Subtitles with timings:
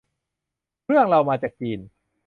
[0.83, 1.79] เครื่องเรามาจากจีน